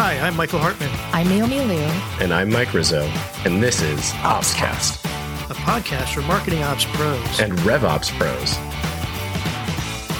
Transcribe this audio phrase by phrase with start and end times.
[0.00, 1.82] Hi, I'm Michael Hartman, I'm Naomi Liu.
[2.20, 3.02] And I'm Mike Rizzo,
[3.44, 5.04] and this is OpsCast
[5.50, 8.54] a podcast for marketing ops pros and RevOps pros.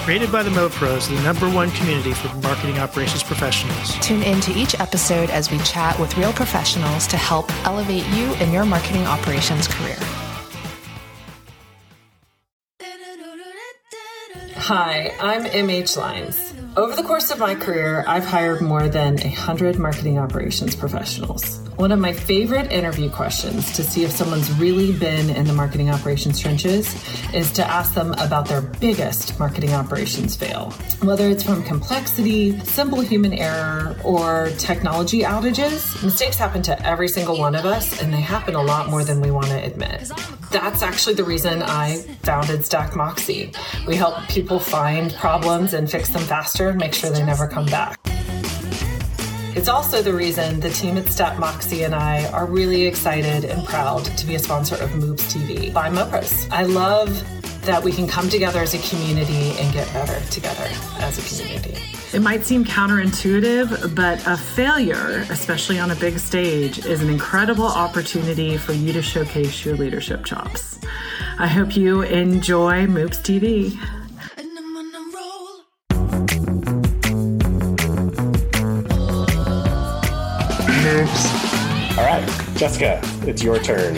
[0.03, 3.95] Created by the Mo Pros, the number one community for marketing operations professionals.
[4.01, 8.51] Tune into each episode as we chat with real professionals to help elevate you in
[8.51, 9.95] your marketing operations career.
[14.57, 16.58] Hi, I'm MH Lines.
[16.77, 21.59] Over the course of my career, I've hired more than 100 marketing operations professionals.
[21.77, 25.89] One of my favorite interview questions to see if someone's really been in the marketing
[25.89, 26.93] operations trenches
[27.33, 30.71] is to ask them about their biggest marketing operations fail.
[31.01, 37.39] Whether it's from complexity, simple human error, or technology outages, mistakes happen to every single
[37.39, 40.11] one of us, and they happen a lot more than we want to admit.
[40.51, 43.53] That's actually the reason I founded Stack Moxie.
[43.87, 47.65] We help people find problems and fix them faster and make sure they never come
[47.67, 47.97] back.
[49.55, 53.65] It's also the reason the team at Stack Moxie and I are really excited and
[53.65, 56.51] proud to be a sponsor of Moops TV by MoPros.
[56.51, 57.09] I love
[57.63, 60.67] that we can come together as a community and get better together
[60.99, 61.81] as a community.
[62.13, 67.67] It might seem counterintuitive, but a failure, especially on a big stage, is an incredible
[67.67, 70.79] opportunity for you to showcase your leadership chops.
[71.37, 73.77] I hope you enjoy Moops TV.
[82.59, 83.95] Jessica, it's your turn.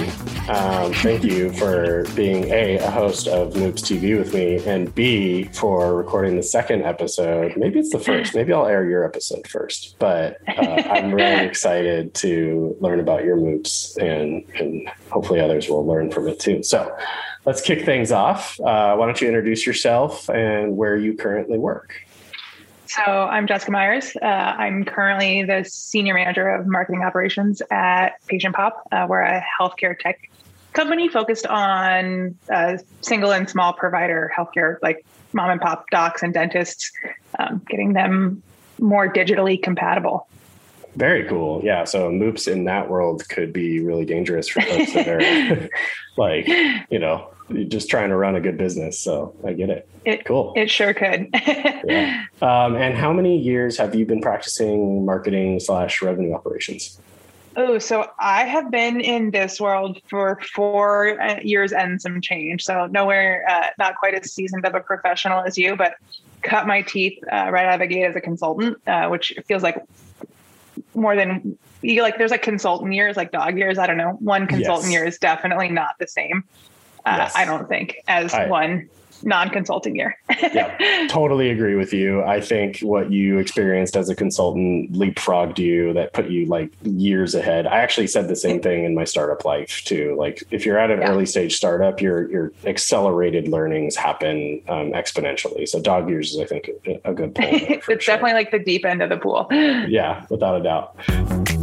[0.48, 5.46] Um, thank you for being A, a host of Moops TV with me, and B,
[5.46, 7.58] for recording the second episode.
[7.58, 8.36] Maybe it's the first.
[8.36, 9.96] Maybe I'll air your episode first.
[9.98, 15.84] But uh, I'm really excited to learn about your Moops, and, and hopefully others will
[15.84, 16.62] learn from it too.
[16.62, 16.96] So
[17.46, 18.60] let's kick things off.
[18.60, 21.96] Uh, why don't you introduce yourself and where you currently work?
[22.92, 24.18] So I'm Jessica Myers.
[24.22, 28.72] Uh, I'm currently the senior manager of marketing operations at PatientPop.
[28.92, 30.30] Uh, we're a healthcare tech
[30.74, 36.34] company focused on uh, single and small provider healthcare, like mom and pop docs and
[36.34, 36.92] dentists,
[37.40, 38.44] um, getting them
[38.78, 40.28] more digitally compatible.
[40.98, 41.62] Very cool.
[41.64, 41.86] Yeah.
[41.86, 45.70] So moops in that world could be really dangerous for folks that are
[46.18, 46.46] like,
[46.90, 47.30] you know,
[47.68, 49.00] just trying to run a good business.
[49.00, 49.88] So I get it.
[50.06, 50.54] It cool.
[50.56, 51.30] It sure could.
[51.34, 52.26] yeah.
[52.42, 57.00] Um, and how many years have you been practicing marketing slash revenue operations?
[57.56, 62.64] Oh, so I have been in this world for four uh, years and some change.
[62.64, 65.96] So nowhere, uh, not quite as seasoned of a professional as you, but
[66.44, 69.64] cut my teeth uh, right out of the gate as a consultant, uh, which feels
[69.64, 69.84] like
[70.94, 72.18] more than you like.
[72.18, 73.78] There's like consultant years, like dog years.
[73.78, 74.12] I don't know.
[74.20, 74.94] One consultant yes.
[74.94, 76.46] year is definitely not the same.
[77.06, 77.36] Uh, yes.
[77.36, 78.90] I don't think as I, one
[79.24, 80.18] non-consulting year.
[80.54, 82.24] yeah, totally agree with you.
[82.24, 87.36] I think what you experienced as a consultant leapfrogged you that put you like years
[87.36, 87.68] ahead.
[87.68, 90.16] I actually said the same thing in my startup life too.
[90.18, 91.10] Like if you're at an yeah.
[91.10, 95.68] early stage startup, your your accelerated learnings happen um, exponentially.
[95.68, 96.70] So dog years is I think
[97.06, 97.50] a, good pool.
[97.52, 97.96] it's sure.
[97.98, 99.48] definitely like the deep end of the pool.
[99.92, 101.61] Yeah, without a doubt.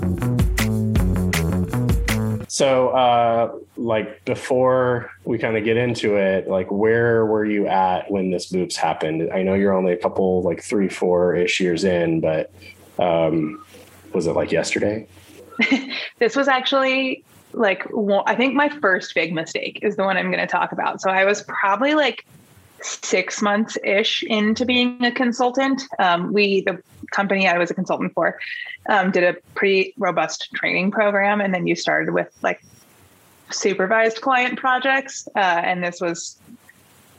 [2.59, 8.11] So, uh, like before we kind of get into it, like where were you at
[8.11, 9.33] when this moops happened?
[9.33, 12.51] I know you're only a couple, like three, four ish years in, but
[12.99, 13.65] um,
[14.13, 15.07] was it like yesterday?
[16.19, 17.87] this was actually like
[18.27, 21.01] I think my first big mistake is the one I'm going to talk about.
[21.01, 22.27] So I was probably like
[22.83, 25.85] six months ish into being a consultant.
[26.01, 28.39] Um, we, the company I was a consultant for,
[28.89, 31.41] um, did a pretty robust training program.
[31.41, 32.63] And then you started with like
[33.51, 35.29] supervised client projects.
[35.35, 36.39] Uh, and this was,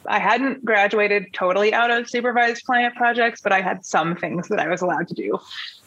[0.08, 4.60] I hadn't graduated totally out of supervised client projects, but I had some things that
[4.60, 5.40] I was allowed to do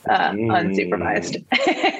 [0.08, 0.48] uh, mm.
[0.48, 1.44] unsupervised.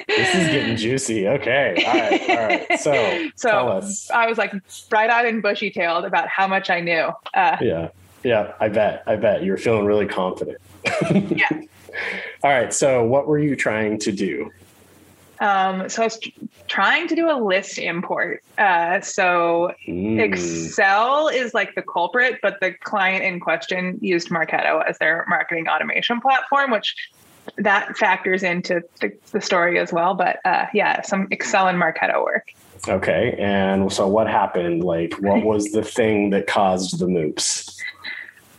[0.07, 1.27] this is getting juicy.
[1.27, 1.83] Okay.
[1.85, 2.29] All right.
[2.29, 2.79] All right.
[2.79, 3.81] So, so
[4.13, 4.53] I was like
[4.89, 7.11] bright eyed and bushy tailed about how much I knew.
[7.33, 7.89] Uh, yeah.
[8.23, 8.53] Yeah.
[8.59, 9.03] I bet.
[9.07, 10.59] I bet you were feeling really confident.
[11.11, 11.47] yeah.
[12.43, 12.73] All right.
[12.73, 14.51] So, what were you trying to do?
[15.39, 16.19] Um, so I was
[16.67, 18.41] trying to do a list import.
[18.57, 20.21] Uh, so mm.
[20.21, 25.67] Excel is like the culprit, but the client in question used Marketo as their marketing
[25.67, 26.95] automation platform, which
[27.57, 30.13] that factors into the, the story as well.
[30.13, 32.53] But uh, yeah, some Excel and Marketo work.
[32.87, 33.35] Okay.
[33.37, 34.83] And so what happened?
[34.83, 37.77] Like, what was the thing that caused the moops?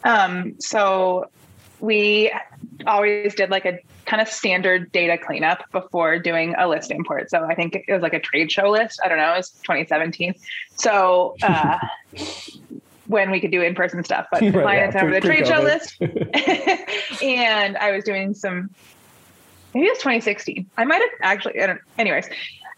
[0.03, 1.31] Um, so
[1.85, 2.33] we
[2.87, 7.31] always did like a kind of standard data cleanup before doing a list import.
[7.31, 9.01] So I think it was like a trade show list.
[9.05, 10.35] I don't know, it was 2017.
[10.77, 11.79] So uh,
[13.07, 16.01] when we could do in-person stuff, but right, client yeah, over the trade show list.
[17.23, 18.71] and I was doing some
[19.75, 20.67] maybe it's 2016.
[20.77, 22.29] I might have actually, I don't, anyways,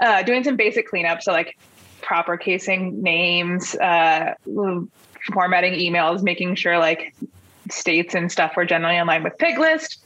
[0.00, 1.22] uh, doing some basic cleanup.
[1.22, 1.58] So like
[2.02, 4.34] proper casing names, uh,
[5.32, 7.14] formatting emails, making sure like
[7.70, 10.04] states and stuff were generally in line with pick list.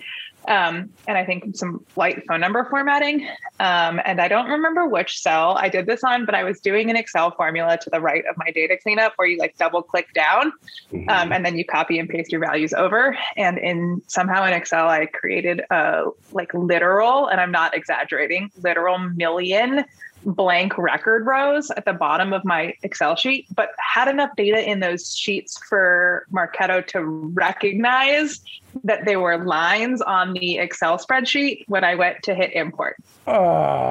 [0.48, 3.26] Um, and I think some light phone number formatting.
[3.58, 6.88] Um, and I don't remember which cell I did this on, but I was doing
[6.90, 10.12] an Excel formula to the right of my data cleanup where you like double click
[10.14, 10.52] down
[10.92, 11.08] mm-hmm.
[11.08, 13.16] um, and then you copy and paste your values over.
[13.36, 18.98] And in somehow in Excel, I created a like literal, and I'm not exaggerating, literal
[18.98, 19.84] million
[20.24, 24.80] blank record rows at the bottom of my Excel sheet, but had enough data in
[24.80, 28.40] those sheets for Marketo to recognize
[28.84, 32.96] that they were lines on the Excel spreadsheet when I went to hit import.
[33.26, 33.88] Uh.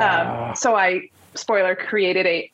[0.50, 2.52] Um, so I, spoiler, created a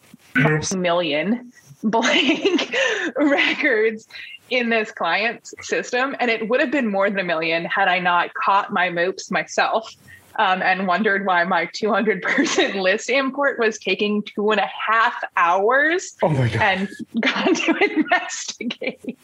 [0.75, 1.51] million
[1.83, 2.75] blank
[3.17, 4.07] records
[4.49, 6.15] in this client's system.
[6.19, 9.31] And it would have been more than a million had I not caught my moops
[9.31, 9.93] myself
[10.37, 15.15] um, and wondered why my 200 person list import was taking two and a half
[15.37, 16.61] hours oh my God.
[16.61, 16.89] and
[17.19, 19.17] got to investigate.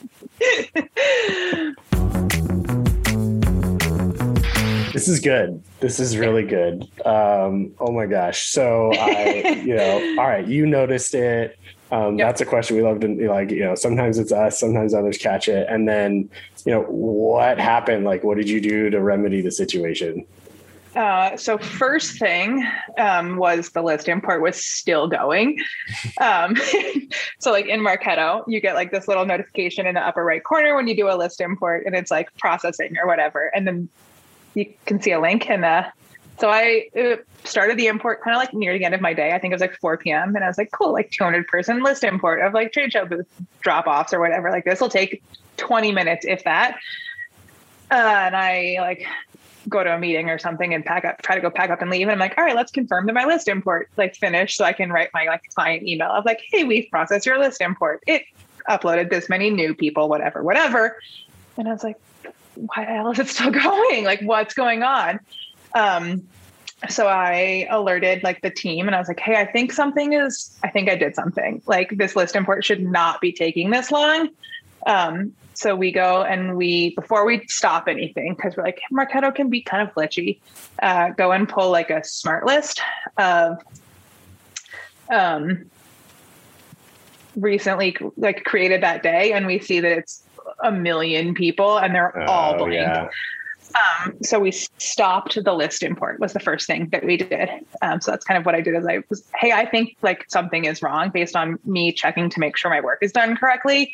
[4.94, 5.62] this is good.
[5.80, 6.84] This is really good.
[7.06, 8.48] Um, oh my gosh.
[8.48, 11.58] So I, you know, all right, you noticed it.
[11.92, 12.30] Um, yep.
[12.30, 15.50] That's a question we love to like, you know, sometimes it's us, sometimes others catch
[15.50, 15.68] it.
[15.70, 16.30] And then,
[16.66, 18.06] you know, what happened?
[18.06, 20.26] Like, what did you do to remedy the situation?
[20.96, 22.68] Uh, so first thing
[22.98, 25.58] um, was the list import was still going.
[26.20, 26.56] Um,
[27.40, 30.76] so like in Marketo, you get like this little notification in the upper right corner
[30.76, 33.90] when you do a list import, and it's like processing or whatever, and then
[34.54, 35.50] you can see a link.
[35.50, 35.84] And uh,
[36.40, 36.90] so I
[37.46, 39.32] started the import kind of like near the end of my day.
[39.32, 40.36] I think it was like 4 p.m.
[40.36, 43.08] And I was like, cool, like 200 person list import of like trade show
[43.62, 44.50] drop offs or whatever.
[44.50, 45.24] Like this will take
[45.58, 46.78] 20 minutes, if that.
[47.92, 49.06] Uh, and I like
[49.70, 51.92] go to a meeting or something and pack up, try to go pack up and
[51.92, 52.04] leave.
[52.04, 54.74] And I'm like, all right, let's confirm that my list import like finished so I
[54.74, 58.04] can write my like client email of like, hey, we've processed your list import.
[58.08, 58.24] It
[58.70, 60.98] uploaded this many new people, whatever, whatever.
[61.58, 61.98] And I was like,
[62.56, 64.04] why the hell is it still going?
[64.04, 65.20] Like, what's going on?
[65.74, 66.24] Um,
[66.90, 70.58] so I alerted like the team and I was like, hey, I think something is,
[70.64, 71.62] I think I did something.
[71.68, 74.30] Like this list import should not be taking this long.
[74.88, 79.52] Um, so we go and we, before we stop anything, because we're like, Marketo can
[79.52, 80.40] be kind of glitchy,
[80.82, 82.82] uh, go and pull like a smart list
[83.18, 83.60] of
[85.12, 85.70] um,
[87.36, 89.34] recently like created that day.
[89.34, 90.24] And we see that it's
[90.64, 92.74] a million people and they're oh, all blank.
[92.74, 93.10] Yeah.
[93.76, 97.50] Um, so we stopped the list import was the first thing that we did.
[97.84, 100.26] Um, so that's kind of what I did is I was, hey, I think like
[100.28, 103.94] something is wrong based on me checking to make sure my work is done correctly.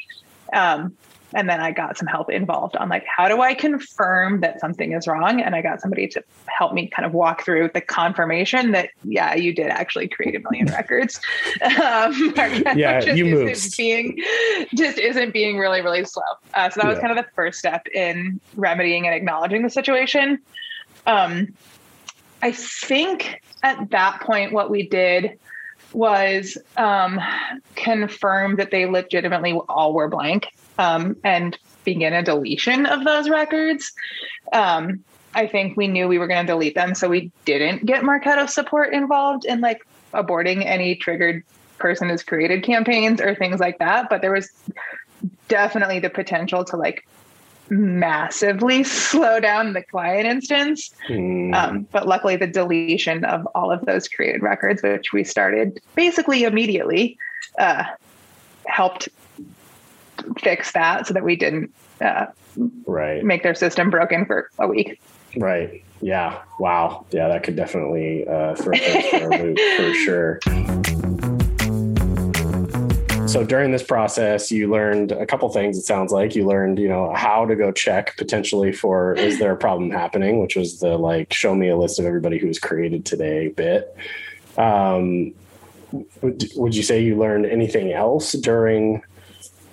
[0.54, 0.96] Um,
[1.34, 4.94] and then I got some help involved on like how do I confirm that something
[4.94, 8.72] is wrong, and I got somebody to help me kind of walk through the confirmation
[8.72, 11.20] that yeah, you did actually create a million records.
[11.62, 12.34] Um,
[12.76, 13.78] yeah, you moved.
[13.78, 14.18] Being
[14.74, 16.24] just isn't being really really slow.
[16.54, 20.40] Uh, so that was kind of the first step in remedying and acknowledging the situation.
[21.06, 21.54] Um,
[22.42, 25.40] I think at that point, what we did
[25.94, 27.20] was um,
[27.76, 30.48] confirm that they legitimately all were blank
[30.78, 33.94] um, and begin a deletion of those records.
[34.54, 35.04] Um,
[35.34, 38.50] I think we knew we were going to delete them, so we didn't get Marketo
[38.50, 41.44] support involved in like aborting any triggered
[41.78, 44.10] person has created campaigns or things like that.
[44.10, 44.50] But there was
[45.48, 47.08] definitely the potential to like
[47.70, 50.92] massively slow down the client instance.
[51.10, 51.54] Mm.
[51.54, 56.44] Um, but luckily, the deletion of all of those created records, which we started basically
[56.44, 57.18] immediately,
[57.60, 57.84] uh,
[58.66, 59.10] helped
[60.40, 62.28] fix that so that we didn't uh,
[62.86, 65.00] right make their system broken for a week.
[65.36, 65.84] Right.
[66.02, 66.42] Yeah.
[66.60, 67.06] Wow.
[67.12, 70.40] Yeah, that could definitely uh, throw things for a loop for sure.
[73.28, 75.78] So during this process, you learned a couple things.
[75.78, 79.52] It sounds like you learned, you know, how to go check potentially for is there
[79.52, 82.58] a problem happening, which was the like show me a list of everybody who was
[82.58, 83.96] created today bit.
[84.58, 85.34] Um,
[86.22, 89.04] would, would you say you learned anything else during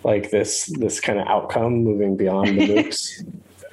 [0.05, 3.27] like this this kind of outcome moving beyond the moops?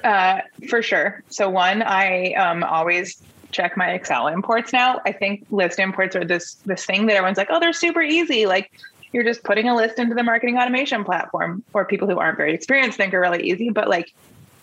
[0.04, 1.22] uh, for sure.
[1.28, 5.00] So one, I um, always check my Excel imports now.
[5.04, 8.46] I think list imports are this this thing that everyone's like, oh, they're super easy.
[8.46, 8.72] Like
[9.12, 12.54] you're just putting a list into the marketing automation platform, or people who aren't very
[12.54, 13.70] experienced think are really easy.
[13.70, 14.12] But like,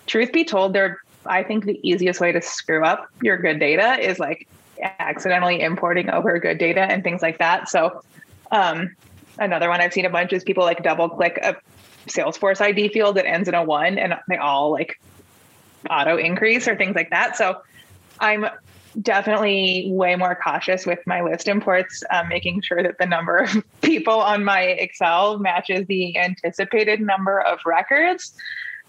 [0.07, 3.99] truth be told, they're I think the easiest way to screw up your good data
[3.99, 4.47] is like
[4.81, 7.69] accidentally importing over good data and things like that.
[7.69, 8.01] So
[8.51, 8.95] um,
[9.39, 11.55] Another one I've seen a bunch is people like double click a
[12.07, 14.99] Salesforce ID field that ends in a one and they all like
[15.89, 17.37] auto increase or things like that.
[17.37, 17.61] So
[18.19, 18.45] I'm
[19.01, 23.63] definitely way more cautious with my list imports, um, making sure that the number of
[23.81, 28.33] people on my Excel matches the anticipated number of records.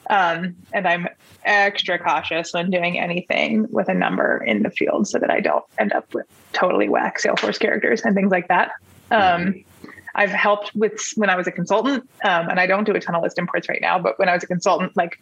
[0.09, 1.09] Um, and I'm
[1.45, 5.65] extra cautious when doing anything with a number in the field so that I don't
[5.79, 8.73] end up with totally whack Salesforce characters and things like that.
[9.11, 9.65] Um,
[10.15, 13.15] I've helped with when I was a consultant, um, and I don't do a ton
[13.15, 15.21] of list imports right now, but when I was a consultant, like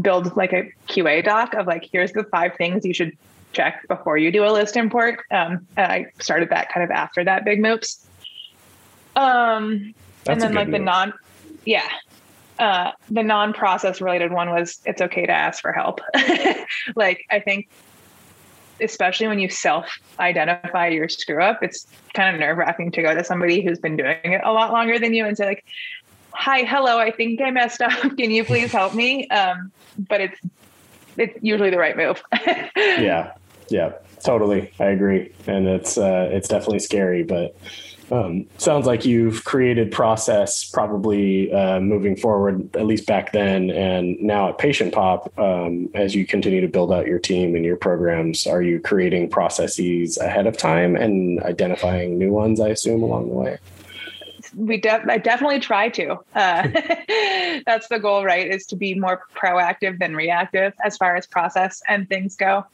[0.00, 3.16] build like a QA doc of like, here's the five things you should
[3.52, 5.20] check before you do a list import.
[5.30, 8.04] Um, and I started that kind of after that big moops.
[9.14, 9.94] Um,
[10.26, 10.72] and then like move.
[10.72, 11.12] the non,
[11.64, 11.88] yeah,
[12.58, 16.00] uh, the non-process related one was it's okay to ask for help.
[16.96, 17.68] like I think,
[18.80, 23.62] especially when you self-identify your screw up, it's kind of nerve-wracking to go to somebody
[23.62, 25.64] who's been doing it a lot longer than you and say like,
[26.32, 27.92] "Hi, hello, I think I messed up.
[28.16, 29.72] Can you please help me?" Um,
[30.08, 30.40] but it's
[31.16, 32.22] it's usually the right move.
[32.76, 33.32] yeah,
[33.68, 33.92] yeah,
[34.24, 34.72] totally.
[34.78, 37.56] I agree, and it's uh, it's definitely scary, but
[38.10, 44.20] um, sounds like you've created process probably uh, moving forward, at least back then, and
[44.20, 45.38] now at PatientPop.
[45.38, 49.30] Um, as you continue to build out your team and your programs, are you creating
[49.30, 52.60] processes ahead of time and identifying new ones?
[52.60, 53.58] I assume along the way
[54.56, 56.18] we de- I definitely try to.
[56.34, 56.68] Uh,
[57.66, 58.46] that's the goal, right?
[58.48, 62.64] Is to be more proactive than reactive as far as process and things go.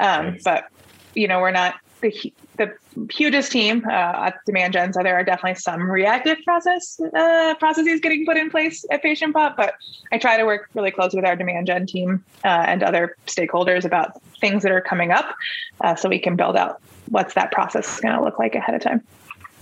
[0.00, 0.42] Um, nice.
[0.44, 0.68] But
[1.14, 2.72] you know, we're not the the
[3.10, 3.90] hugest team uh,
[4.26, 8.50] at Demand Gen, so there are definitely some reactive process uh, processes getting put in
[8.50, 9.56] place at PatientPop.
[9.56, 9.74] But
[10.12, 13.84] I try to work really close with our Demand Gen team uh, and other stakeholders
[13.84, 15.34] about things that are coming up,
[15.80, 18.80] uh, so we can build out what's that process going to look like ahead of
[18.80, 19.02] time.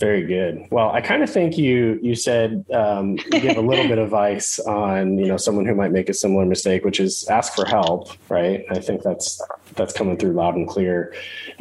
[0.03, 0.67] Very good.
[0.73, 4.59] Well, I kind of think you you said um, give a little bit of advice
[4.59, 8.11] on you know someone who might make a similar mistake, which is ask for help,
[8.29, 8.65] right?
[8.69, 9.41] I think that's
[9.77, 11.15] that's coming through loud and clear.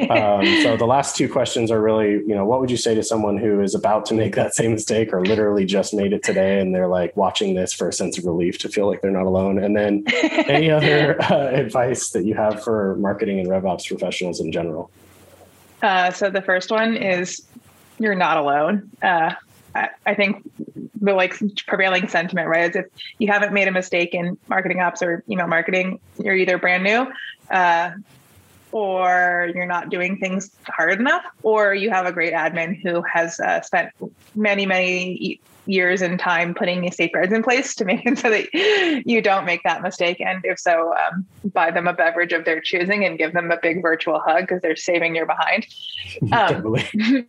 [0.10, 3.04] Um, so the last two questions are really you know what would you say to
[3.04, 6.60] someone who is about to make that same mistake or literally just made it today
[6.60, 9.28] and they're like watching this for a sense of relief to feel like they're not
[9.28, 10.04] alone, and then
[10.48, 14.90] any other uh, advice that you have for marketing and RevOps professionals in general.
[15.84, 17.46] Uh, so the first one is
[18.02, 18.90] you're not alone.
[19.02, 19.34] Uh,
[19.74, 20.50] I, think
[21.00, 22.86] the like prevailing sentiment, right, is if
[23.20, 27.08] you haven't made a mistake in marketing ops or email marketing, you're either brand new,
[27.50, 27.92] uh,
[28.72, 33.40] or you're not doing things hard enough, or you have a great admin who has
[33.40, 33.92] uh, spent
[34.36, 39.04] many, many years and time putting these safeguards in place to make it so that
[39.06, 40.20] you don't make that mistake.
[40.20, 43.58] And if so, um, buy them a beverage of their choosing and give them a
[43.58, 45.68] big virtual hug because they're saving your behind.
[46.34, 46.76] Um,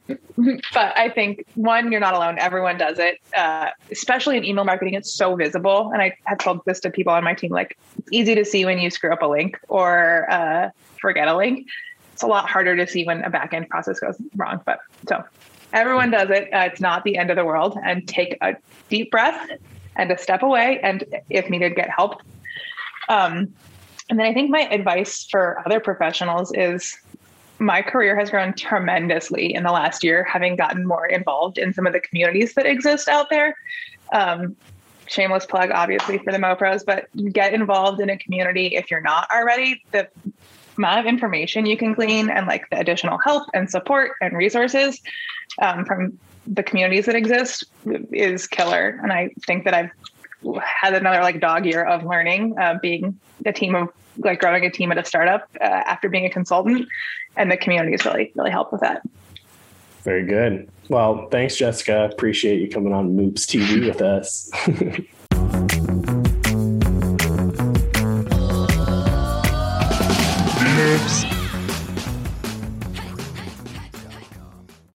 [0.74, 2.38] but I think one, you're not alone.
[2.38, 4.94] Everyone does it, uh, especially in email marketing.
[4.94, 5.90] It's so visible.
[5.92, 8.64] And I have told this to people on my team, like it's easy to see
[8.64, 10.70] when you screw up a link or uh,
[11.00, 11.66] forget a link.
[12.12, 14.60] It's a lot harder to see when a back end process goes wrong.
[14.64, 15.22] But so
[15.73, 16.52] Everyone does it.
[16.52, 17.79] Uh, it's not the end of the world.
[17.85, 18.57] And take a
[18.88, 19.50] deep breath
[19.97, 22.23] and a step away, and if needed, get help.
[23.09, 23.55] Um,
[24.09, 26.97] and then I think my advice for other professionals is
[27.59, 31.87] my career has grown tremendously in the last year, having gotten more involved in some
[31.87, 33.57] of the communities that exist out there.
[34.12, 34.57] Um,
[35.07, 39.31] shameless plug, obviously, for the MoPros, but get involved in a community if you're not
[39.31, 39.83] already.
[39.93, 40.09] The
[40.76, 45.00] amount of information you can glean and like the additional help and support and resources
[45.61, 47.64] um, from the communities that exist
[48.12, 48.99] is killer.
[49.02, 49.91] And I think that I've
[50.64, 53.88] had another like dog year of learning, uh, being a team of
[54.19, 56.87] like growing a team at a startup uh, after being a consultant,
[57.37, 59.02] and the communities really really help with that.
[60.02, 60.69] Very good.
[60.88, 62.09] Well, thanks, Jessica.
[62.12, 64.50] Appreciate you coming on Moops TV with us.